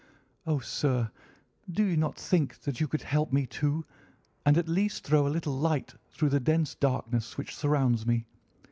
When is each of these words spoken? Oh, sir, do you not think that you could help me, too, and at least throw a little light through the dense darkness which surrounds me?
Oh, 0.47 0.57
sir, 0.57 1.11
do 1.71 1.83
you 1.83 1.95
not 1.95 2.17
think 2.17 2.57
that 2.61 2.79
you 2.81 2.87
could 2.87 3.03
help 3.03 3.31
me, 3.31 3.45
too, 3.45 3.85
and 4.47 4.57
at 4.57 4.67
least 4.67 5.03
throw 5.03 5.27
a 5.27 5.29
little 5.29 5.53
light 5.53 5.93
through 6.09 6.29
the 6.29 6.39
dense 6.39 6.73
darkness 6.73 7.37
which 7.37 7.55
surrounds 7.55 8.03
me? 8.07 8.25